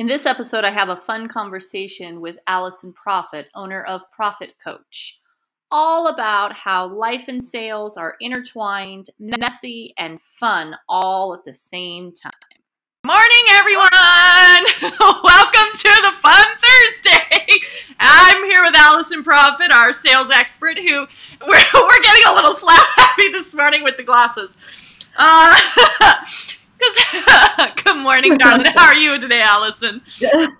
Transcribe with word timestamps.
In 0.00 0.06
this 0.06 0.24
episode, 0.24 0.64
I 0.64 0.70
have 0.70 0.88
a 0.88 0.96
fun 0.96 1.28
conversation 1.28 2.22
with 2.22 2.38
Alison 2.46 2.94
Proffit, 2.94 3.48
owner 3.54 3.82
of 3.82 4.10
Profit 4.10 4.54
Coach, 4.64 5.20
all 5.70 6.06
about 6.06 6.56
how 6.56 6.88
life 6.88 7.26
and 7.28 7.44
sales 7.44 7.98
are 7.98 8.16
intertwined, 8.18 9.10
messy, 9.18 9.92
and 9.98 10.18
fun 10.18 10.74
all 10.88 11.34
at 11.34 11.44
the 11.44 11.52
same 11.52 12.14
time. 12.14 12.32
Morning, 13.04 13.44
everyone! 13.50 13.90
Welcome 15.22 15.68
to 15.76 15.92
the 16.00 16.14
Fun 16.22 16.46
Thursday. 16.62 17.58
I'm 18.00 18.50
here 18.50 18.62
with 18.62 18.74
Alison 18.74 19.22
Proffit, 19.22 19.70
our 19.70 19.92
sales 19.92 20.30
expert, 20.30 20.78
who 20.78 21.06
we're, 21.46 21.64
we're 21.74 22.02
getting 22.02 22.26
a 22.26 22.32
little 22.32 22.54
slap 22.54 22.86
happy 22.96 23.30
this 23.32 23.54
morning 23.54 23.84
with 23.84 23.98
the 23.98 24.04
glasses. 24.04 24.56
Uh, 25.18 25.54
Good 27.84 28.02
morning, 28.02 28.38
darling. 28.38 28.66
How 28.76 28.86
are 28.88 28.94
you 28.94 29.20
today, 29.20 29.42
Alison? 29.42 30.02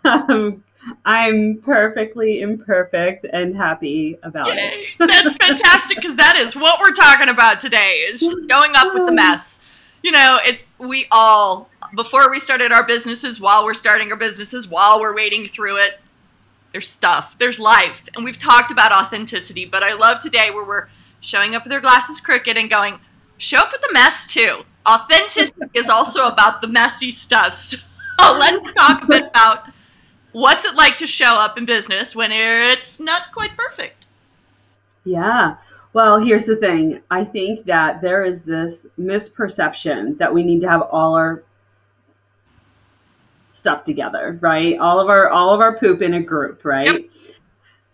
Um, 0.05 0.65
I'm 1.05 1.61
perfectly 1.62 2.41
imperfect 2.41 3.27
and 3.33 3.56
happy 3.56 4.19
about 4.23 4.48
Yay. 4.48 4.55
it. 4.55 4.89
That's 4.98 5.34
fantastic 5.37 5.97
because 5.97 6.16
that 6.16 6.37
is 6.37 6.56
what 6.56 6.80
we're 6.80 6.93
talking 6.93 7.29
about 7.29 7.61
today 7.61 8.06
is 8.09 8.20
showing 8.20 8.73
up 8.75 8.95
with 8.95 9.06
the 9.06 9.12
mess. 9.12 9.61
You 10.03 10.12
know, 10.12 10.39
it 10.43 10.61
we 10.79 11.06
all 11.11 11.69
before 11.95 12.31
we 12.31 12.39
started 12.39 12.73
our 12.73 12.84
businesses, 12.84 13.41
while 13.41 13.65
we're 13.65 13.75
starting 13.75 14.11
our 14.11 14.17
businesses, 14.17 14.69
while 14.69 15.01
we're 15.01 15.15
waiting 15.15 15.47
through 15.47 15.77
it, 15.77 16.01
there's 16.73 16.89
stuff, 16.89 17.37
there's 17.39 17.59
life. 17.59 18.05
And 18.15 18.25
we've 18.25 18.39
talked 18.39 18.70
about 18.70 18.92
authenticity, 18.92 19.65
but 19.65 19.83
I 19.83 19.95
love 19.95 20.20
today 20.20 20.51
where 20.51 20.65
we're 20.65 20.89
showing 21.20 21.55
up 21.55 21.65
with 21.65 21.73
our 21.73 21.81
glasses 21.81 22.20
crooked 22.20 22.56
and 22.56 22.70
going, 22.70 23.01
show 23.41 23.59
up 23.59 23.73
with 23.73 23.80
the 23.80 23.93
mess 23.93 24.27
too 24.27 24.65
authenticity 24.89 25.61
is 25.75 25.89
also 25.89 26.27
about 26.27 26.61
the 26.61 26.69
messy 26.69 27.11
stuff. 27.11 27.55
So 27.55 27.78
let's 28.19 28.73
talk 28.73 29.03
a 29.03 29.06
bit 29.06 29.25
about 29.27 29.70
what's 30.33 30.64
it 30.64 30.75
like 30.75 30.97
to 30.98 31.06
show 31.06 31.34
up 31.34 31.59
in 31.59 31.64
business 31.64 32.14
when 32.14 32.33
it's 32.33 33.01
not 33.01 33.33
quite 33.33 33.56
perfect. 33.56 34.06
Yeah. 35.05 35.56
Well, 35.92 36.19
here's 36.19 36.47
the 36.47 36.56
thing. 36.56 37.01
I 37.11 37.25
think 37.25 37.67
that 37.67 38.01
there 38.01 38.25
is 38.25 38.45
this 38.45 38.87
misperception 38.98 40.19
that 40.19 40.33
we 40.33 40.45
need 40.45 40.61
to 40.61 40.69
have 40.69 40.83
all 40.83 41.14
our 41.14 41.42
stuff 43.48 43.84
together, 43.84 44.39
right? 44.41 44.79
All 44.79 45.01
of 45.01 45.09
our 45.09 45.29
all 45.29 45.53
of 45.53 45.61
our 45.61 45.79
poop 45.79 46.01
in 46.01 46.14
a 46.14 46.23
group, 46.23 46.64
right? 46.64 46.86
Yep. 46.86 47.11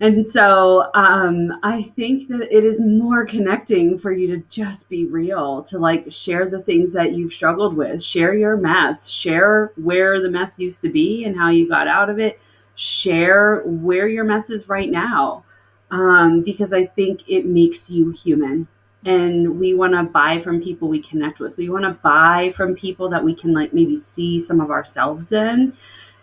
And 0.01 0.27
so 0.27 0.91
um, 0.95 1.59
I 1.63 1.83
think 1.83 2.29
that 2.29 2.55
it 2.55 2.65
is 2.65 2.79
more 2.81 3.25
connecting 3.25 3.99
for 3.99 4.13
you 4.13 4.27
to 4.29 4.45
just 4.51 4.91
be 4.91 5.07
real, 5.07 5.63
to 5.65 5.79
like 5.79 6.13
share 6.13 6.51
the 6.51 6.61
things 6.61 6.93
that 6.93 7.13
you've 7.13 7.33
struggled 7.33 7.75
with, 7.75 8.03
share 8.03 8.35
your 8.35 8.59
mess, 8.59 9.09
share 9.09 9.73
where 9.77 10.21
the 10.21 10.31
mess 10.31 10.59
used 10.59 10.83
to 10.83 10.91
be 10.91 11.25
and 11.25 11.35
how 11.35 11.49
you 11.49 11.67
got 11.67 11.89
out 11.89 12.11
of 12.11 12.19
it, 12.19 12.39
share 12.75 13.63
where 13.65 14.07
your 14.07 14.25
mess 14.25 14.51
is 14.51 14.69
right 14.69 14.91
now. 14.91 15.45
Um, 15.91 16.43
because 16.43 16.75
I 16.75 16.87
think 16.87 17.27
it 17.29 17.47
makes 17.47 17.89
you 17.89 18.11
human. 18.11 18.69
And 19.07 19.59
we 19.59 19.73
want 19.73 19.95
to 19.95 20.03
buy 20.03 20.41
from 20.41 20.61
people 20.61 20.89
we 20.89 21.01
connect 21.01 21.39
with. 21.39 21.57
We 21.57 21.71
want 21.71 21.85
to 21.85 21.93
buy 22.03 22.53
from 22.55 22.75
people 22.75 23.09
that 23.11 23.23
we 23.23 23.35
can 23.35 23.55
like 23.55 23.73
maybe 23.73 23.97
see 23.97 24.41
some 24.41 24.61
of 24.61 24.71
ourselves 24.71 25.33
in 25.33 25.75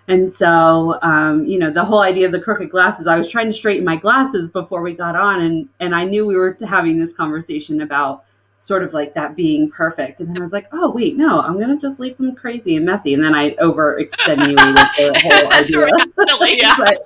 and 0.08 0.32
so, 0.32 1.00
um, 1.02 1.46
you 1.46 1.58
know, 1.58 1.72
the 1.72 1.86
whole 1.86 2.02
idea 2.02 2.26
of 2.26 2.34
the 2.34 2.40
crooked 2.40 2.70
glasses, 2.70 3.08
I 3.08 3.16
was 3.16 3.30
trying 3.30 3.48
to 3.48 3.54
straighten 3.54 3.86
my 3.86 3.96
glasses 3.96 4.50
before 4.50 4.82
we 4.82 4.94
got 4.94 5.16
on, 5.16 5.42
and 5.42 5.70
and 5.80 5.96
I 5.96 6.04
knew 6.04 6.26
we 6.26 6.36
were 6.36 6.58
having 6.68 7.00
this 7.00 7.14
conversation 7.14 7.82
about 7.82 8.26
sort 8.64 8.84
of 8.84 8.94
like 8.94 9.14
that 9.14 9.36
being 9.36 9.70
perfect. 9.70 10.22
And 10.22 10.30
then 10.30 10.38
I 10.38 10.42
was 10.42 10.54
like, 10.54 10.68
oh 10.72 10.90
wait, 10.92 11.18
no, 11.18 11.42
I'm 11.42 11.60
gonna 11.60 11.78
just 11.78 12.00
leave 12.00 12.18
them 12.18 12.34
crazy 12.34 12.78
and 12.78 12.86
messy. 12.86 13.14
And 13.14 13.24
then 13.24 13.36
I 13.36 13.52
overextenuated 13.56 14.76
the 14.96 15.20
whole 15.22 15.52
idea. 16.42 16.58
yeah. 16.62 16.76
but, 16.78 17.04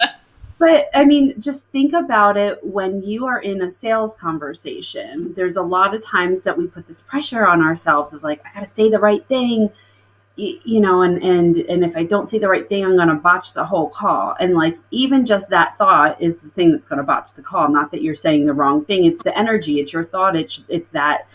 but 0.59 0.89
I 0.93 1.03
mean, 1.03 1.39
just 1.41 1.67
think 1.69 1.93
about 1.93 2.37
it 2.37 2.63
when 2.63 3.01
you 3.01 3.25
are 3.25 3.39
in 3.41 3.63
a 3.63 3.71
sales 3.71 4.13
conversation. 4.13 5.33
There's 5.35 5.55
a 5.55 5.61
lot 5.61 5.95
of 5.95 6.01
times 6.01 6.43
that 6.43 6.55
we 6.55 6.67
put 6.67 6.87
this 6.87 7.01
pressure 7.01 7.47
on 7.47 7.61
ourselves 7.61 8.13
of 8.13 8.21
like, 8.21 8.43
I 8.45 8.53
gotta 8.53 8.67
say 8.67 8.89
the 8.89 8.99
right 8.99 9.27
thing 9.27 9.71
you 10.37 10.79
know 10.79 11.01
and 11.01 11.21
and 11.23 11.57
and 11.57 11.83
if 11.83 11.97
i 11.97 12.03
don't 12.03 12.29
say 12.29 12.37
the 12.37 12.47
right 12.47 12.69
thing 12.69 12.85
i'm 12.85 12.95
going 12.95 13.07
to 13.07 13.15
botch 13.15 13.53
the 13.53 13.65
whole 13.65 13.89
call. 13.89 14.35
And 14.39 14.53
like 14.53 14.77
even 14.91 15.25
just 15.25 15.49
that 15.49 15.77
thought 15.77 16.21
is 16.21 16.41
the 16.41 16.49
thing 16.49 16.71
that's 16.71 16.85
going 16.85 16.97
to 16.97 17.03
botch 17.03 17.33
the 17.33 17.41
call. 17.41 17.69
Not 17.69 17.91
that 17.91 18.01
you're 18.01 18.15
saying 18.15 18.45
the 18.45 18.53
wrong 18.53 18.85
thing. 18.85 19.05
It's 19.05 19.23
the 19.23 19.37
energy. 19.37 19.79
It's 19.79 19.91
your 19.91 20.03
thought. 20.03 20.35
It's 20.35 20.63
it's 20.69 20.91
that 20.91 21.27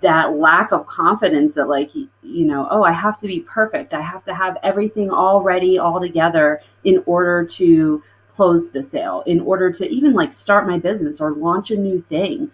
that 0.00 0.34
lack 0.34 0.72
of 0.72 0.86
confidence 0.86 1.54
that 1.54 1.68
like 1.68 1.94
you 1.94 2.10
know 2.46 2.66
oh 2.70 2.82
i 2.82 2.92
have 2.92 3.18
to 3.20 3.26
be 3.26 3.40
perfect. 3.40 3.94
I 3.94 4.00
have 4.00 4.24
to 4.26 4.34
have 4.34 4.58
everything 4.62 5.10
all 5.10 5.42
ready 5.42 5.78
all 5.78 6.00
together 6.00 6.60
in 6.84 7.02
order 7.06 7.44
to 7.44 8.02
close 8.28 8.70
the 8.70 8.82
sale 8.82 9.22
in 9.26 9.40
order 9.40 9.70
to 9.70 9.88
even 9.88 10.12
like 10.12 10.32
start 10.32 10.66
my 10.66 10.78
business 10.78 11.20
or 11.20 11.32
launch 11.32 11.70
a 11.70 11.76
new 11.76 12.02
thing. 12.02 12.50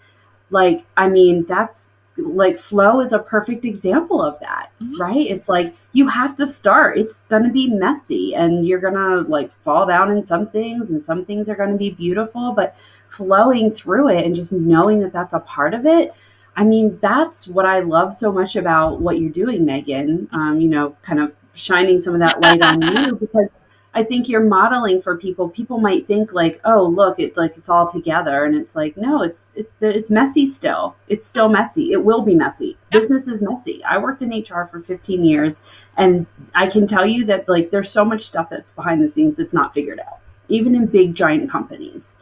Like 0.51 0.87
i 0.97 1.09
mean 1.09 1.45
that's 1.47 1.93
like 2.17 2.59
flow 2.59 3.01
is 3.01 3.13
a 3.13 3.19
perfect 3.19 3.65
example 3.65 4.21
of 4.23 4.39
that 4.41 4.71
mm-hmm. 4.83 5.01
right? 5.01 5.27
It's 5.27 5.49
like 5.49 5.75
you 5.93 6.09
have 6.09 6.37
to 6.37 6.47
start. 6.47 6.99
It's 6.99 7.23
going 7.23 7.43
to 7.45 7.51
be 7.51 7.69
messy 7.69 8.35
and 8.35 8.67
you're 8.67 8.81
going 8.81 8.95
to 8.95 9.29
like 9.29 9.53
fall 9.63 9.87
down 9.87 10.11
in 10.11 10.25
some 10.25 10.49
things 10.49 10.91
and 10.91 11.05
some 11.05 11.25
things 11.25 11.49
are 11.49 11.57
going 11.57 11.71
to 11.71 11.77
be 11.77 11.91
beautiful 11.91 12.53
but 12.53 12.77
flowing 13.09 13.73
through 13.73 14.09
it 14.09 14.25
and 14.25 14.35
just 14.35 14.53
knowing 14.53 15.01
that 15.01 15.13
that's 15.13 15.35
a 15.35 15.41
part 15.41 15.75
of 15.75 15.85
it 15.85 16.13
i 16.57 16.63
mean 16.63 16.97
that's 17.03 17.49
what 17.49 17.67
i 17.67 17.81
love 17.81 18.15
so 18.15 18.31
much 18.31 18.55
about 18.55 19.01
what 19.01 19.19
you're 19.19 19.31
doing 19.31 19.65
megan. 19.65 20.29
Um, 20.31 20.61
you 20.61 20.69
know 20.69 20.97
kind 21.03 21.19
of 21.19 21.33
shining 21.55 21.99
some 21.99 22.15
of 22.15 22.21
that 22.21 22.41
light 22.41 22.63
on 22.63 22.81
you 22.97 23.17
because 23.17 23.53
I 23.93 24.05
think 24.05 24.29
you're 24.29 24.45
modeling 24.45 25.01
for 25.03 25.17
people. 25.17 25.49
People 25.49 25.79
might 25.79 26.07
think 26.07 26.33
like, 26.33 26.61
"Oh, 26.65 26.85
look, 26.85 27.19
it's 27.19 27.37
like 27.37 27.57
it's 27.57 27.69
all 27.69 27.89
together," 27.89 28.45
and 28.45 28.55
it's 28.55 28.77
like, 28.77 28.97
no, 28.97 29.23
it's 29.23 29.53
it, 29.57 29.71
it's 29.81 30.11
messy 30.11 30.47
still. 30.47 30.95
It's 31.09 31.27
still 31.27 31.49
messy. 31.49 31.93
It 31.93 32.05
will 32.05 32.23
be 32.23 32.37
messy. 32.37 32.77
Business 32.91 33.27
is 33.27 33.43
messy. 33.43 33.83
I 33.85 33.99
worked 33.99 34.23
in 34.23 34.31
HR 34.31 34.69
for 34.71 34.81
15 34.81 35.25
years, 35.25 35.63
and 35.97 36.27
I 36.55 36.69
can 36.69 36.87
tell 36.87 37.05
you 37.05 37.25
that 37.27 37.49
like 37.49 37.71
there's 37.71 37.91
so 37.91 38.05
much 38.05 38.23
stuff 38.23 38.51
that's 38.51 38.73
behind 38.73 39.03
the 39.03 39.09
scenes 39.09 39.39
that's 39.39 39.53
not 39.53 39.75
figured 39.75 39.99
out, 40.01 40.21
even 40.49 40.75
in 40.77 40.87
big 40.87 41.15
giant 41.15 41.51
companies. 41.51 42.17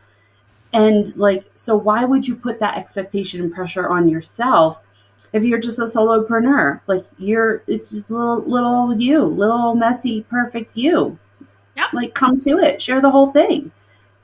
And 0.73 1.15
like, 1.17 1.50
so 1.55 1.77
why 1.77 2.05
would 2.05 2.27
you 2.27 2.35
put 2.37 2.61
that 2.61 2.79
expectation 2.79 3.43
and 3.43 3.53
pressure 3.53 3.89
on 3.89 4.09
yourself? 4.09 4.79
if 5.35 5.45
you're 5.45 5.59
just 5.59 5.79
a 5.79 5.83
solopreneur 5.83 6.81
like 6.87 7.05
you're 7.19 7.62
it's 7.67 7.91
just 7.91 8.11
little 8.11 8.43
little 8.45 8.99
you 8.99 9.25
little 9.25 9.75
messy 9.75 10.23
perfect 10.23 10.75
you. 10.75 11.19
Like 11.93 12.15
come 12.15 12.38
to 12.41 12.59
it, 12.59 12.81
share 12.82 13.00
the 13.00 13.10
whole 13.10 13.31
thing. 13.32 13.72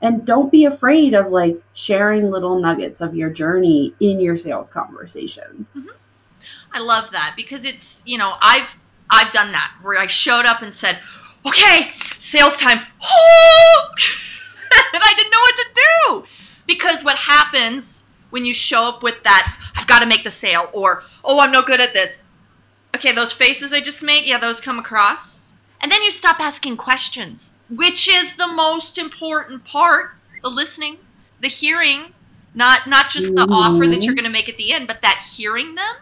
And 0.01 0.25
don't 0.25 0.51
be 0.51 0.65
afraid 0.65 1.13
of 1.13 1.31
like 1.31 1.61
sharing 1.73 2.29
little 2.29 2.59
nuggets 2.59 3.01
of 3.01 3.15
your 3.15 3.29
journey 3.29 3.93
in 3.99 4.19
your 4.19 4.37
sales 4.37 4.69
conversations. 4.69 5.67
Mm-hmm. 5.75 5.97
I 6.73 6.79
love 6.79 7.11
that 7.11 7.33
because 7.35 7.65
it's, 7.65 8.03
you 8.05 8.17
know, 8.17 8.35
I've 8.41 8.77
I've 9.09 9.31
done 9.31 9.51
that 9.53 9.73
where 9.81 9.99
I 9.99 10.07
showed 10.07 10.45
up 10.45 10.61
and 10.61 10.73
said, 10.73 10.99
"Okay, 11.45 11.91
sales 12.17 12.57
time." 12.57 12.79
and 12.79 12.87
I 15.01 15.13
didn't 15.15 15.31
know 15.31 15.39
what 15.39 15.55
to 15.55 15.65
do. 15.73 16.27
Because 16.67 17.03
what 17.03 17.17
happens 17.17 18.05
when 18.31 18.45
you 18.45 18.53
show 18.53 18.83
up 18.85 19.03
with 19.03 19.23
that, 19.23 19.57
I've 19.75 19.87
got 19.87 19.99
to 19.99 20.07
make 20.07 20.23
the 20.23 20.31
sale 20.31 20.69
or, 20.73 21.03
"Oh, 21.23 21.39
I'm 21.39 21.51
no 21.51 21.61
good 21.61 21.79
at 21.79 21.93
this." 21.93 22.23
Okay, 22.95 23.11
those 23.13 23.31
faces 23.31 23.71
I 23.71 23.79
just 23.81 24.03
made, 24.03 24.25
yeah, 24.25 24.37
those 24.37 24.59
come 24.61 24.79
across 24.79 25.45
and 25.85 25.91
then 25.91 26.01
you 26.01 26.09
stop 26.09 26.39
asking 26.39 26.77
questions, 26.77 27.53
which 27.69 28.07
is 28.07 28.35
the 28.35 28.47
most 28.47 28.97
important 28.97 29.65
part 29.65 30.11
the 30.41 30.49
listening, 30.49 30.97
the 31.41 31.47
hearing, 31.47 32.13
not 32.53 32.87
not 32.87 33.09
just 33.09 33.35
the 33.35 33.41
mm-hmm. 33.41 33.51
offer 33.51 33.87
that 33.87 34.03
you're 34.03 34.13
going 34.13 34.25
to 34.25 34.31
make 34.31 34.47
at 34.47 34.57
the 34.57 34.71
end, 34.71 34.87
but 34.87 35.01
that 35.01 35.27
hearing 35.35 35.75
them. 35.75 35.95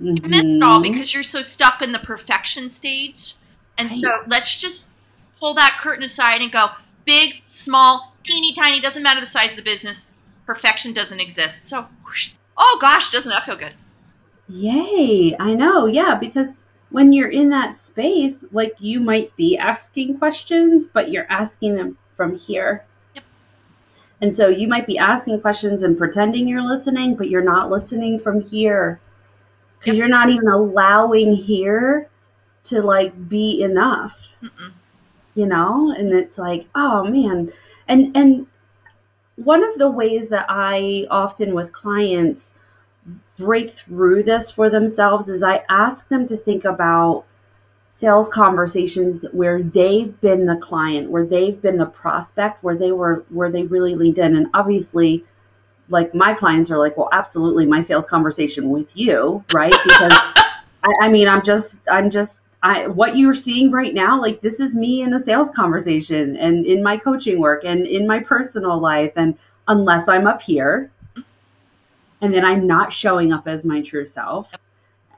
Mm-hmm. 0.00 0.24
You 0.24 0.30
miss 0.30 0.44
it 0.44 0.62
all 0.62 0.80
mm-hmm. 0.80 0.92
because 0.92 1.12
you're 1.12 1.22
so 1.22 1.42
stuck 1.42 1.82
in 1.82 1.92
the 1.92 1.98
perfection 1.98 2.70
stage. 2.70 3.34
And 3.76 3.90
so 3.90 4.22
let's 4.26 4.58
just 4.58 4.92
pull 5.38 5.54
that 5.54 5.78
curtain 5.80 6.04
aside 6.04 6.40
and 6.40 6.50
go 6.50 6.68
big, 7.04 7.42
small, 7.46 8.14
teeny 8.22 8.52
tiny, 8.52 8.80
doesn't 8.80 9.02
matter 9.02 9.20
the 9.20 9.26
size 9.26 9.50
of 9.50 9.56
the 9.56 9.62
business. 9.62 10.12
Perfection 10.46 10.92
doesn't 10.92 11.20
exist. 11.20 11.68
So, 11.68 11.88
whoosh, 12.04 12.32
oh 12.56 12.78
gosh, 12.80 13.10
doesn't 13.10 13.30
that 13.30 13.44
feel 13.44 13.56
good? 13.56 13.74
Yay. 14.48 15.34
I 15.38 15.54
know. 15.54 15.86
Yeah, 15.86 16.14
because 16.14 16.54
when 16.90 17.12
you're 17.12 17.30
in 17.30 17.50
that 17.50 17.74
space, 17.74 18.44
like 18.52 18.74
you 18.78 19.00
might 19.00 19.34
be 19.36 19.56
asking 19.56 20.18
questions, 20.18 20.86
but 20.86 21.10
you're 21.10 21.30
asking 21.30 21.74
them 21.74 21.98
from 22.16 22.36
here. 22.36 22.84
Yep. 23.14 23.24
And 24.20 24.36
so 24.36 24.48
you 24.48 24.68
might 24.68 24.86
be 24.86 24.98
asking 24.98 25.40
questions 25.40 25.82
and 25.82 25.98
pretending 25.98 26.48
you're 26.48 26.66
listening, 26.66 27.16
but 27.16 27.28
you're 27.28 27.42
not 27.42 27.70
listening 27.70 28.18
from 28.18 28.40
here 28.40 29.00
because 29.78 29.96
yep. 29.96 29.98
you're 29.98 30.08
not 30.08 30.30
even 30.30 30.48
allowing 30.48 31.32
here 31.32 32.08
to 32.64 32.82
like 32.82 33.28
be 33.28 33.62
enough. 33.62 34.34
Mm-mm. 34.42 34.72
You 35.34 35.46
know, 35.46 35.94
and 35.96 36.12
it's 36.12 36.38
like, 36.38 36.66
oh 36.74 37.04
man, 37.04 37.52
and 37.86 38.16
and 38.16 38.46
one 39.36 39.62
of 39.62 39.78
the 39.78 39.90
ways 39.90 40.30
that 40.30 40.46
I 40.48 41.06
often 41.10 41.54
with 41.54 41.72
clients 41.72 42.54
break 43.38 43.72
through 43.72 44.22
this 44.22 44.50
for 44.50 44.70
themselves 44.70 45.28
is 45.28 45.42
I 45.42 45.62
ask 45.68 46.08
them 46.08 46.26
to 46.26 46.36
think 46.36 46.64
about 46.64 47.24
sales 47.88 48.28
conversations 48.28 49.24
where 49.32 49.62
they've 49.62 50.20
been 50.20 50.46
the 50.46 50.56
client, 50.56 51.10
where 51.10 51.24
they've 51.24 51.60
been 51.60 51.78
the 51.78 51.86
prospect, 51.86 52.62
where 52.62 52.76
they 52.76 52.92
were 52.92 53.24
where 53.30 53.50
they 53.50 53.62
really 53.62 53.94
leaned 53.94 54.18
in. 54.18 54.36
And 54.36 54.48
obviously, 54.54 55.24
like 55.88 56.14
my 56.14 56.34
clients 56.34 56.70
are 56.70 56.78
like, 56.78 56.96
well, 56.96 57.08
absolutely, 57.12 57.66
my 57.66 57.80
sales 57.80 58.06
conversation 58.06 58.70
with 58.70 58.96
you, 58.96 59.44
right? 59.54 59.74
Because 59.84 60.12
I, 60.12 60.92
I 61.02 61.08
mean, 61.08 61.28
I'm 61.28 61.42
just, 61.44 61.78
I'm 61.90 62.10
just, 62.10 62.40
I 62.62 62.88
what 62.88 63.16
you're 63.16 63.34
seeing 63.34 63.70
right 63.70 63.94
now, 63.94 64.20
like 64.20 64.40
this 64.40 64.60
is 64.60 64.74
me 64.74 65.02
in 65.02 65.14
a 65.14 65.18
sales 65.18 65.50
conversation 65.50 66.36
and 66.36 66.66
in 66.66 66.82
my 66.82 66.96
coaching 66.96 67.38
work 67.38 67.64
and 67.64 67.86
in 67.86 68.06
my 68.06 68.20
personal 68.20 68.80
life. 68.80 69.12
And 69.16 69.38
unless 69.68 70.08
I'm 70.08 70.26
up 70.26 70.42
here, 70.42 70.90
and 72.20 72.32
then 72.32 72.44
I'm 72.44 72.66
not 72.66 72.92
showing 72.92 73.32
up 73.32 73.46
as 73.46 73.64
my 73.64 73.82
true 73.82 74.06
self. 74.06 74.52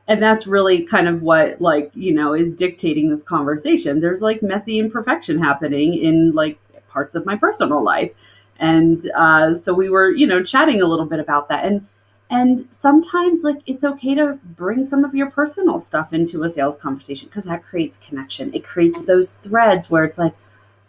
And 0.07 0.23
that's 0.23 0.47
really 0.47 0.85
kind 0.85 1.07
of 1.07 1.23
what 1.23 1.61
like 1.61 1.91
you 1.95 2.15
know 2.15 2.33
is 2.33 2.53
dictating 2.53 3.11
this 3.11 3.23
conversation. 3.23 4.01
There's 4.01 4.23
like 4.23 4.43
messy 4.43 4.79
imperfection 4.79 5.39
happening 5.39 5.95
in 5.95 6.33
like 6.33 6.59
parts 6.89 7.15
of 7.15 7.27
my 7.27 7.37
personal 7.37 7.83
life. 7.83 8.13
And 8.59 9.09
uh, 9.17 9.55
so 9.55 9.75
we 9.75 9.91
were 9.91 10.11
you 10.11 10.27
know 10.27 10.43
chatting 10.43 10.81
a 10.81 10.87
little 10.87 11.07
bit 11.07 11.21
about 11.21 11.49
that. 11.51 11.65
And 11.65 11.87
and 12.31 12.67
sometimes 12.71 13.43
like 13.43 13.59
it's 13.67 13.85
okay 13.85 14.15
to 14.15 14.39
bring 14.57 14.85
some 14.85 15.05
of 15.05 15.15
your 15.15 15.31
personal 15.31 15.79
stuff 15.79 16.13
into 16.13 16.43
a 16.43 16.49
sales 16.49 16.77
conversation 16.77 17.29
because 17.29 17.45
that 17.45 17.65
creates 17.65 17.99
connection. 17.99 18.53
It 18.55 18.65
creates 18.65 19.03
those 19.03 19.33
threads 19.43 19.91
where 19.91 20.05
it's 20.05 20.19
like 20.19 20.35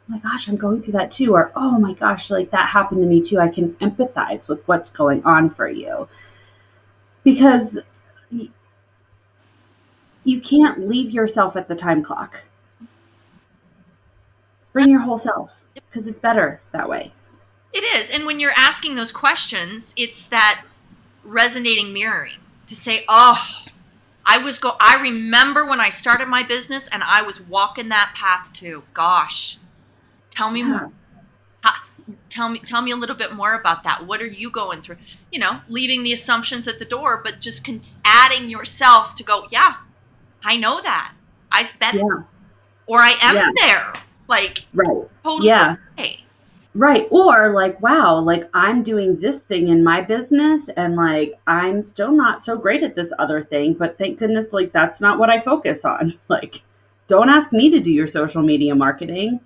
my 0.10 0.18
gosh 0.20 0.48
i'm 0.48 0.58
going 0.58 0.82
through 0.82 0.94
that 0.94 1.12
too 1.12 1.34
or 1.34 1.52
oh 1.56 1.80
my 1.80 1.94
gosh 1.94 2.30
like 2.30 2.52
that 2.52 2.68
happened 2.70 3.02
to 3.02 3.08
me 3.08 3.22
too 3.22 3.40
i 3.40 3.48
can 3.48 3.74
empathize 3.76 4.50
with 4.50 4.68
what's 4.68 4.90
going 4.90 5.24
on 5.24 5.50
for 5.50 5.68
you 5.68 6.08
because 7.24 7.78
you 10.24 10.40
can't 10.40 10.88
leave 10.88 11.12
yourself 11.12 11.56
at 11.56 11.68
the 11.68 11.76
time 11.76 12.04
clock. 12.04 12.44
Bring 14.74 14.90
your 14.90 15.00
whole 15.00 15.18
self 15.18 15.64
because 15.74 16.08
it's 16.08 16.20
better 16.20 16.62
that 16.72 16.88
way. 16.88 17.12
It 17.74 17.80
is. 17.80 18.10
And 18.10 18.26
when 18.26 18.40
you're 18.40 18.54
asking 18.56 18.96
those 18.96 19.12
questions, 19.12 19.94
it's 19.98 20.28
that 20.28 20.64
resonating 21.24 21.94
mirroring 21.94 22.40
to 22.68 22.76
say, 22.76 23.04
"Oh, 23.08 23.66
I 24.26 24.38
was 24.38 24.60
go 24.60 24.76
I 24.80 25.02
remember 25.02 25.66
when 25.66 25.80
I 25.80 25.90
started 25.90 26.28
my 26.28 26.44
business 26.44 26.88
and 26.88 27.04
I 27.04 27.22
was 27.22 27.42
walking 27.42 27.90
that 27.90 28.14
path 28.16 28.54
too. 28.54 28.84
Gosh. 28.94 29.58
Tell 30.40 30.52
me 30.52 30.62
yeah. 30.62 30.68
more. 30.68 30.92
tell 32.30 32.48
me 32.48 32.60
tell 32.60 32.82
me 32.82 32.92
a 32.92 32.96
little 32.96 33.16
bit 33.18 33.34
more 33.34 33.56
about 33.56 33.84
that. 33.84 34.08
What 34.08 34.22
are 34.22 34.26
you 34.26 34.50
going 34.50 34.82
through? 34.82 34.96
You 35.34 35.40
know, 35.40 35.60
leaving 35.68 36.04
the 36.04 36.14
assumptions 36.14 36.66
at 36.66 36.80
the 36.80 36.86
door, 36.86 37.20
but 37.22 37.42
just 37.42 37.66
con- 37.66 37.82
adding 38.06 38.50
yourself 38.50 39.16
to 39.16 39.24
go, 39.24 39.48
"Yeah, 39.52 39.76
I 40.42 40.56
know 40.56 40.82
that. 40.82 41.14
I've 41.52 41.78
been 41.78 41.98
yeah. 41.98 42.24
or 42.88 43.00
I 43.00 43.16
am 43.22 43.36
yeah. 43.36 43.52
there. 43.56 43.94
Like 44.30 44.66
right. 44.74 45.10
Totally 45.26 45.50
yeah. 45.50 45.76
Okay. 45.98 46.24
Right. 46.74 47.10
Or 47.12 47.54
like, 47.54 47.82
wow, 47.82 48.18
like 48.20 48.50
I'm 48.54 48.82
doing 48.82 49.20
this 49.20 49.44
thing 49.44 49.68
in 49.68 49.84
my 49.84 50.00
business 50.00 50.70
and 50.78 50.96
like 50.96 51.38
I'm 51.48 51.82
still 51.82 52.14
not 52.14 52.42
so 52.42 52.58
great 52.58 52.82
at 52.82 52.96
this 52.96 53.12
other 53.20 53.42
thing, 53.42 53.74
but 53.74 53.98
thank 53.98 54.20
goodness 54.20 54.54
like 54.54 54.72
that's 54.72 55.02
not 55.02 55.20
what 55.20 55.30
I 55.30 55.42
focus 55.42 55.84
on. 55.84 56.18
Like, 56.30 56.62
don't 57.10 57.28
ask 57.28 57.52
me 57.52 57.70
to 57.72 57.82
do 57.82 57.92
your 57.92 58.08
social 58.08 58.42
media 58.42 58.74
marketing. 58.74 59.42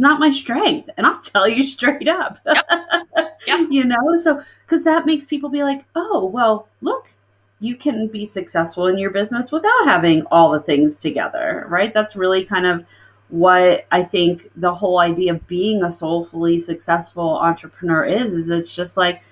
Not 0.00 0.18
my 0.18 0.30
strength. 0.30 0.88
And 0.96 1.06
I'll 1.06 1.20
tell 1.20 1.46
you 1.46 1.62
straight 1.62 2.08
up. 2.08 2.40
Yep. 2.46 2.66
Yep. 3.46 3.68
you 3.70 3.84
know, 3.84 4.16
so 4.22 4.42
because 4.66 4.84
that 4.84 5.06
makes 5.06 5.24
people 5.24 5.48
be 5.48 5.62
like, 5.62 5.86
oh, 5.96 6.26
well, 6.26 6.68
look, 6.82 7.14
you 7.58 7.74
can 7.74 8.06
be 8.06 8.26
successful 8.26 8.86
in 8.86 8.98
your 8.98 9.10
business 9.10 9.50
without 9.50 9.84
having 9.86 10.26
all 10.30 10.52
the 10.52 10.60
things 10.60 10.96
together, 10.96 11.64
right? 11.70 11.94
That's 11.94 12.16
really 12.16 12.44
kind 12.44 12.66
of 12.66 12.84
what 13.28 13.86
I 13.90 14.02
think 14.02 14.50
the 14.56 14.74
whole 14.74 14.98
idea 15.00 15.32
of 15.32 15.46
being 15.46 15.82
a 15.82 15.90
soulfully 15.90 16.58
successful 16.58 17.38
entrepreneur 17.38 18.04
is 18.04 18.34
is 18.34 18.50
it's 18.50 18.74
just 18.74 18.98
like 18.98 19.22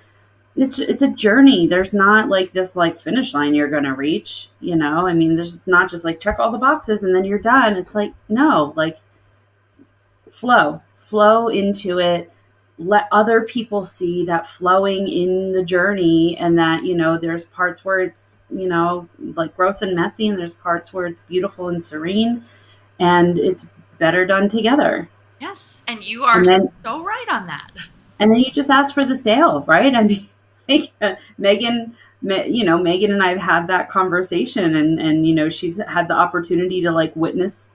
it's 0.57 0.79
it's 0.79 1.03
a 1.03 1.09
journey. 1.09 1.67
There's 1.67 1.93
not 1.93 2.31
like 2.31 2.53
this 2.53 2.77
like 2.77 2.99
finish 2.99 3.35
line 3.35 3.55
you're 3.55 3.69
going 3.71 3.85
to 3.85 3.95
reach, 3.95 4.49
you 4.61 4.75
know? 4.75 5.07
I 5.07 5.13
mean, 5.13 5.37
there's 5.37 5.61
not 5.67 5.91
just 5.91 6.05
like 6.05 6.19
check 6.19 6.39
all 6.39 6.51
the 6.51 6.59
boxes 6.59 7.03
and 7.03 7.15
then 7.15 7.25
you're 7.27 7.39
done. 7.39 7.77
It's 7.77 7.95
like 7.95 8.15
no, 8.31 8.73
like 8.75 8.99
flow, 10.39 10.81
flow 10.99 11.49
into 11.49 11.99
it. 11.99 12.33
Let 12.79 13.09
other 13.11 13.43
people 13.43 13.85
see 13.85 14.25
that 14.27 14.47
flowing 14.47 15.09
in 15.09 15.53
the 15.53 15.65
journey 15.65 16.37
and 16.39 16.57
that 16.59 16.85
you 16.85 16.95
know 16.95 17.19
there's 17.19 17.45
parts 17.47 17.85
where 17.85 17.99
it's 17.99 18.45
you 18.51 18.69
know 18.69 19.09
like 19.35 19.57
gross 19.57 19.83
and 19.83 19.97
messy 19.97 20.29
and 20.29 20.39
there's 20.39 20.55
parts 20.55 20.93
where 20.93 21.07
it's 21.07 21.21
beautiful 21.23 21.69
and 21.69 21.85
serene 21.85 22.45
and 23.01 23.39
it's 23.39 23.67
better 23.99 24.25
done 24.25 24.49
together. 24.49 25.09
Yes 25.41 25.85
and 25.89 26.05
you 26.05 26.25
are 26.25 26.39
and 26.39 26.47
then, 26.47 26.73
so 26.85 27.03
right 27.03 27.27
on 27.31 27.49
that. 27.49 27.71
And 28.21 28.33
then 28.33 28.41
you 28.41 28.53
just 28.53 28.71
ask 28.71 28.95
for 28.95 29.05
the 29.05 29.17
sale 29.17 29.65
right? 29.67 29.93
I 29.95 30.05
mean 30.05 30.29
megan 31.39 31.97
you 32.21 32.65
know 32.65 32.77
megan 32.77 33.13
and 33.13 33.23
i've 33.23 33.41
had 33.41 33.67
that 33.69 33.89
conversation 33.89 34.77
and 34.77 35.01
and 35.01 35.27
you 35.27 35.35
know 35.35 35.49
she's 35.49 35.81
had 35.89 36.09
the 36.09 36.15
opportunity 36.15 36.83
to 36.83 36.91
like 36.91 37.15
witness 37.17 37.71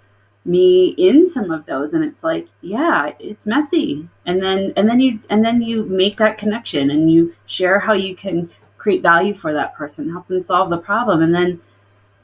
me 0.45 0.89
in 0.97 1.25
some 1.29 1.51
of 1.51 1.65
those 1.65 1.93
and 1.93 2.03
it's 2.03 2.23
like 2.23 2.47
yeah 2.61 3.11
it's 3.19 3.47
messy. 3.47 4.07
And 4.25 4.41
then 4.41 4.73
and 4.75 4.89
then 4.89 4.99
you 4.99 5.19
and 5.29 5.43
then 5.43 5.61
you 5.61 5.85
make 5.85 6.17
that 6.17 6.37
connection 6.37 6.91
and 6.91 7.11
you 7.11 7.33
share 7.45 7.79
how 7.79 7.93
you 7.93 8.15
can 8.15 8.49
create 8.77 9.01
value 9.01 9.33
for 9.33 9.53
that 9.53 9.73
person 9.75 10.09
help 10.09 10.27
them 10.27 10.41
solve 10.41 10.69
the 10.69 10.77
problem 10.77 11.21
and 11.21 11.33
then 11.33 11.61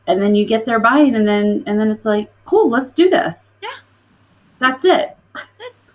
and 0.08 0.22
then 0.22 0.36
you 0.36 0.46
get 0.46 0.66
their 0.66 0.80
buy-in 0.80 1.16
and 1.16 1.26
then 1.26 1.64
and 1.66 1.80
then 1.80 1.90
it's 1.90 2.06
like 2.06 2.32
cool 2.46 2.70
let's 2.70 2.92
do 2.92 3.10
this. 3.10 3.58
Yeah. 3.62 3.70
That's 4.60 4.84
it. 4.84 5.16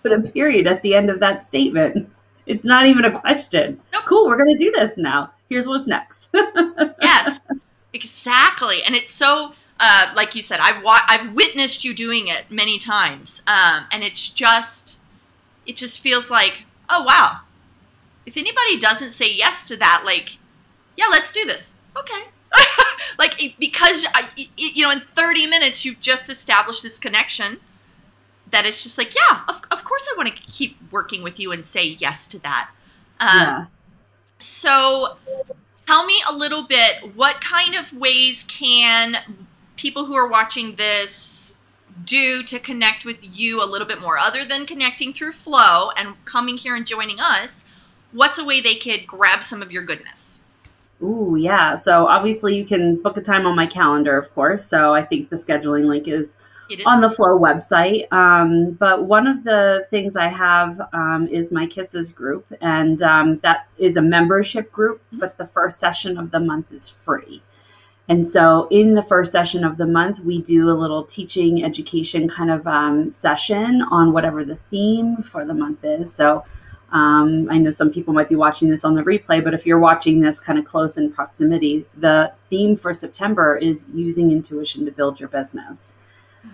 Put 0.02 0.12
a 0.12 0.20
period 0.20 0.66
at 0.66 0.80
the 0.82 0.94
end 0.94 1.10
of 1.10 1.20
that 1.20 1.44
statement. 1.44 2.10
It's 2.46 2.64
not 2.64 2.86
even 2.86 3.04
a 3.04 3.20
question. 3.20 3.80
Nope. 3.92 4.04
cool 4.06 4.26
we're 4.26 4.36
going 4.36 4.56
to 4.56 4.64
do 4.64 4.70
this 4.70 4.96
now. 4.96 5.32
Here's 5.48 5.66
what's 5.66 5.86
next. 5.86 6.30
Yes. 7.00 7.40
Exactly. 7.92 8.82
And 8.82 8.94
it's 8.94 9.12
so 9.12 9.54
uh, 9.80 10.12
like 10.14 10.34
you 10.34 10.42
said, 10.42 10.60
I've 10.60 10.82
wa- 10.82 11.02
I've 11.08 11.32
witnessed 11.32 11.84
you 11.84 11.94
doing 11.94 12.28
it 12.28 12.50
many 12.50 12.78
times, 12.78 13.42
um, 13.46 13.86
and 13.90 14.04
it's 14.04 14.30
just 14.30 15.00
it 15.66 15.76
just 15.76 16.00
feels 16.00 16.30
like 16.30 16.64
oh 16.88 17.02
wow. 17.02 17.40
If 18.26 18.36
anybody 18.36 18.78
doesn't 18.78 19.10
say 19.10 19.32
yes 19.32 19.68
to 19.68 19.76
that, 19.76 20.02
like 20.04 20.38
yeah, 20.96 21.06
let's 21.10 21.32
do 21.32 21.44
this. 21.44 21.74
Okay. 21.96 22.24
like 23.18 23.54
because 23.58 24.06
I, 24.14 24.28
you 24.56 24.84
know 24.84 24.90
in 24.90 25.00
30 25.00 25.46
minutes 25.46 25.84
you've 25.84 26.00
just 26.00 26.30
established 26.30 26.82
this 26.82 26.98
connection 26.98 27.58
that 28.50 28.64
it's 28.64 28.82
just 28.82 28.96
like 28.96 29.14
yeah 29.14 29.40
of, 29.48 29.60
of 29.72 29.82
course 29.82 30.06
i 30.08 30.16
want 30.16 30.34
to 30.34 30.42
keep 30.42 30.76
working 30.92 31.22
with 31.22 31.40
you 31.40 31.50
and 31.50 31.64
say 31.64 31.84
yes 31.98 32.28
to 32.28 32.38
that 32.40 32.70
um, 33.18 33.28
yeah. 33.28 33.66
so 34.38 35.16
tell 35.86 36.06
me 36.06 36.22
a 36.28 36.32
little 36.32 36.62
bit 36.62 37.16
what 37.16 37.40
kind 37.40 37.74
of 37.74 37.92
ways 37.92 38.44
can 38.44 39.16
people 39.76 40.06
who 40.06 40.14
are 40.14 40.28
watching 40.28 40.76
this 40.76 41.62
do 42.04 42.42
to 42.42 42.58
connect 42.58 43.04
with 43.04 43.18
you 43.20 43.62
a 43.62 43.66
little 43.66 43.86
bit 43.86 44.00
more 44.00 44.18
other 44.18 44.44
than 44.44 44.66
connecting 44.66 45.12
through 45.12 45.32
flow 45.32 45.90
and 45.96 46.14
coming 46.24 46.56
here 46.56 46.74
and 46.74 46.86
joining 46.86 47.20
us 47.20 47.64
what's 48.12 48.38
a 48.38 48.44
way 48.44 48.60
they 48.60 48.74
could 48.74 49.06
grab 49.06 49.44
some 49.44 49.62
of 49.62 49.70
your 49.70 49.82
goodness 49.82 50.44
Ooh, 51.02 51.36
yeah. 51.38 51.74
So 51.74 52.06
obviously 52.06 52.56
you 52.56 52.64
can 52.64 53.00
book 53.02 53.16
a 53.16 53.20
time 53.20 53.46
on 53.46 53.56
my 53.56 53.66
calendar, 53.66 54.16
of 54.16 54.32
course. 54.32 54.64
So 54.64 54.94
I 54.94 55.02
think 55.02 55.28
the 55.28 55.36
scheduling 55.36 55.86
link 55.86 56.08
is, 56.08 56.36
is. 56.70 56.82
on 56.86 57.00
the 57.00 57.10
Flow 57.10 57.38
website. 57.38 58.10
Um, 58.12 58.72
but 58.72 59.04
one 59.04 59.26
of 59.26 59.44
the 59.44 59.86
things 59.90 60.16
I 60.16 60.28
have 60.28 60.80
um, 60.92 61.28
is 61.30 61.50
my 61.50 61.66
Kisses 61.66 62.10
group, 62.10 62.46
and 62.60 63.02
um, 63.02 63.38
that 63.40 63.66
is 63.76 63.96
a 63.96 64.02
membership 64.02 64.72
group. 64.72 65.02
Mm-hmm. 65.06 65.18
But 65.18 65.36
the 65.36 65.46
first 65.46 65.78
session 65.78 66.16
of 66.16 66.30
the 66.30 66.40
month 66.40 66.72
is 66.72 66.88
free. 66.88 67.42
And 68.08 68.26
so, 68.26 68.68
in 68.70 68.94
the 68.94 69.02
first 69.02 69.32
session 69.32 69.64
of 69.64 69.78
the 69.78 69.86
month, 69.86 70.20
we 70.20 70.42
do 70.42 70.68
a 70.68 70.72
little 70.72 71.04
teaching 71.04 71.64
education 71.64 72.28
kind 72.28 72.50
of 72.50 72.66
um, 72.66 73.10
session 73.10 73.82
on 73.90 74.12
whatever 74.12 74.44
the 74.44 74.56
theme 74.56 75.22
for 75.22 75.46
the 75.46 75.54
month 75.54 75.84
is. 75.84 76.12
So, 76.12 76.44
um, 76.92 77.48
I 77.50 77.56
know 77.58 77.70
some 77.70 77.90
people 77.90 78.12
might 78.12 78.28
be 78.28 78.36
watching 78.36 78.68
this 78.68 78.84
on 78.84 78.94
the 78.94 79.02
replay, 79.02 79.42
but 79.42 79.54
if 79.54 79.64
you're 79.64 79.78
watching 79.78 80.20
this 80.20 80.38
kind 80.38 80.58
of 80.58 80.66
close 80.66 80.98
in 80.98 81.12
proximity, 81.12 81.86
the 81.96 82.32
theme 82.50 82.76
for 82.76 82.92
September 82.92 83.56
is 83.56 83.86
using 83.94 84.30
intuition 84.30 84.84
to 84.84 84.92
build 84.92 85.18
your 85.18 85.28
business. 85.28 85.94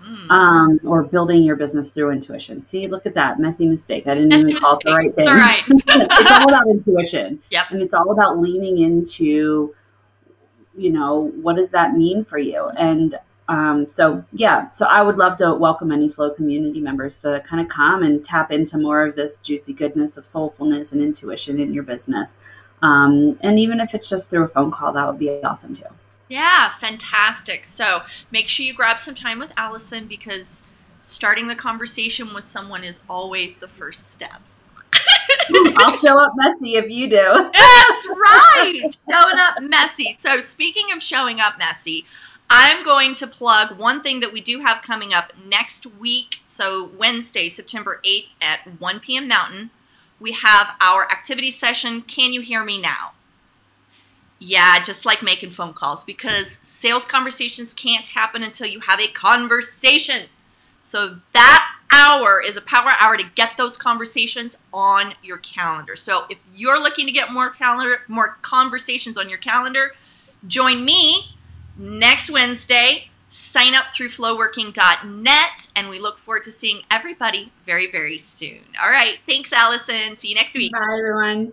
Mm. 0.04 0.30
Um, 0.30 0.80
or 0.84 1.02
building 1.02 1.42
your 1.42 1.56
business 1.56 1.90
through 1.90 2.12
intuition. 2.12 2.64
See, 2.64 2.86
look 2.86 3.06
at 3.06 3.14
that 3.14 3.40
messy 3.40 3.66
mistake. 3.66 4.06
I 4.06 4.14
didn't 4.14 4.32
even 4.32 4.56
call 4.56 4.76
it 4.76 4.82
the 4.84 4.94
right 4.94 5.12
thing. 5.12 5.26
All 5.26 5.34
right. 5.34 5.64
it's 5.68 6.30
all 6.30 6.48
about 6.48 6.68
intuition. 6.68 7.42
Yep. 7.50 7.70
And 7.72 7.82
it's 7.82 7.92
all 7.92 8.12
about 8.12 8.38
leaning 8.38 8.78
into 8.78 9.74
you 10.76 10.90
know, 10.90 11.32
what 11.40 11.56
does 11.56 11.70
that 11.70 11.94
mean 11.94 12.24
for 12.24 12.38
you? 12.38 12.68
And 12.78 13.18
um, 13.48 13.88
so, 13.88 14.24
yeah, 14.32 14.70
so 14.70 14.86
I 14.86 15.02
would 15.02 15.16
love 15.16 15.36
to 15.38 15.54
welcome 15.54 15.90
any 15.90 16.08
Flow 16.08 16.30
community 16.30 16.80
members 16.80 17.20
to 17.22 17.42
kind 17.44 17.60
of 17.60 17.68
come 17.68 18.04
and 18.04 18.24
tap 18.24 18.52
into 18.52 18.78
more 18.78 19.04
of 19.04 19.16
this 19.16 19.38
juicy 19.38 19.72
goodness 19.72 20.16
of 20.16 20.24
soulfulness 20.24 20.92
and 20.92 21.02
intuition 21.02 21.58
in 21.58 21.74
your 21.74 21.82
business. 21.82 22.36
Um, 22.82 23.38
and 23.40 23.58
even 23.58 23.80
if 23.80 23.94
it's 23.94 24.08
just 24.08 24.30
through 24.30 24.44
a 24.44 24.48
phone 24.48 24.70
call, 24.70 24.92
that 24.92 25.06
would 25.06 25.18
be 25.18 25.30
awesome 25.42 25.74
too. 25.74 25.84
Yeah, 26.28 26.70
fantastic. 26.70 27.64
So 27.64 28.02
make 28.30 28.48
sure 28.48 28.64
you 28.64 28.72
grab 28.72 29.00
some 29.00 29.16
time 29.16 29.40
with 29.40 29.52
Alison 29.56 30.06
because 30.06 30.62
starting 31.00 31.48
the 31.48 31.56
conversation 31.56 32.32
with 32.32 32.44
someone 32.44 32.84
is 32.84 33.00
always 33.08 33.58
the 33.58 33.68
first 33.68 34.12
step. 34.12 34.40
I'll 35.76 35.92
show 35.92 36.18
up 36.20 36.32
messy 36.36 36.76
if 36.76 36.90
you 36.90 37.08
do. 37.08 37.50
That's 37.52 38.06
right. 38.08 38.82
Showing 39.10 39.38
up 39.38 39.62
messy. 39.62 40.12
So, 40.12 40.40
speaking 40.40 40.92
of 40.92 41.02
showing 41.02 41.40
up 41.40 41.58
messy, 41.58 42.06
I'm 42.48 42.84
going 42.84 43.14
to 43.16 43.26
plug 43.26 43.78
one 43.78 44.02
thing 44.02 44.20
that 44.20 44.32
we 44.32 44.40
do 44.40 44.60
have 44.60 44.82
coming 44.82 45.12
up 45.12 45.32
next 45.44 45.86
week. 45.86 46.40
So, 46.44 46.90
Wednesday, 46.96 47.48
September 47.48 48.00
8th 48.04 48.30
at 48.42 48.80
1 48.80 49.00
p.m. 49.00 49.28
Mountain, 49.28 49.70
we 50.18 50.32
have 50.32 50.72
our 50.80 51.10
activity 51.10 51.50
session. 51.50 52.02
Can 52.02 52.32
you 52.32 52.40
hear 52.40 52.64
me 52.64 52.80
now? 52.80 53.12
Yeah, 54.38 54.82
just 54.82 55.04
like 55.04 55.22
making 55.22 55.50
phone 55.50 55.74
calls 55.74 56.02
because 56.02 56.58
sales 56.62 57.04
conversations 57.04 57.74
can't 57.74 58.08
happen 58.08 58.42
until 58.42 58.66
you 58.66 58.80
have 58.80 58.98
a 58.98 59.06
conversation. 59.08 60.28
So 60.82 61.18
that 61.32 61.76
hour 61.92 62.40
is 62.40 62.56
a 62.56 62.60
power 62.60 62.92
hour 63.00 63.16
to 63.16 63.24
get 63.34 63.56
those 63.56 63.76
conversations 63.76 64.56
on 64.72 65.14
your 65.22 65.38
calendar. 65.38 65.96
So 65.96 66.26
if 66.30 66.38
you're 66.54 66.80
looking 66.80 67.06
to 67.06 67.12
get 67.12 67.32
more 67.32 67.50
calendar 67.50 68.02
more 68.08 68.38
conversations 68.42 69.18
on 69.18 69.28
your 69.28 69.38
calendar, 69.38 69.94
join 70.46 70.84
me 70.84 71.36
next 71.76 72.30
Wednesday. 72.30 73.08
Sign 73.28 73.74
up 73.74 73.90
through 73.94 74.08
flowworking.net 74.08 75.70
and 75.76 75.88
we 75.88 76.00
look 76.00 76.18
forward 76.18 76.44
to 76.44 76.50
seeing 76.50 76.82
everybody 76.90 77.52
very 77.66 77.90
very 77.90 78.18
soon. 78.18 78.60
All 78.82 78.90
right, 78.90 79.18
thanks 79.26 79.52
Alison. 79.52 80.18
See 80.18 80.28
you 80.28 80.34
next 80.34 80.54
week. 80.54 80.72
Bye 80.72 80.78
everyone. 80.98 81.52